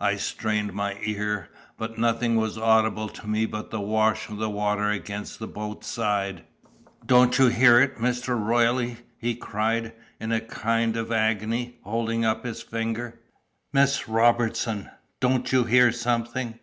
[0.00, 4.50] I strained my ear, but nothing was audible to me but the wash of the
[4.50, 6.42] water against the boat's side.
[7.06, 8.30] "Don't you hear it, Mr.
[8.36, 13.20] Royle?" he cried, in a kind of agony, holding up his finger.
[13.72, 16.58] "Miss Robertson, don't you hear something?"